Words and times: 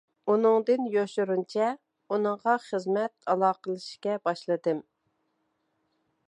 ئۇنىڭدىن 0.33 0.87
يوشۇرۇنچە 0.93 1.67
ئۇنىڭغا 2.15 2.55
خىزمەت 2.63 3.15
ئالاقىلىشىشكە 3.35 4.17
باشلىدىم. 4.31 4.83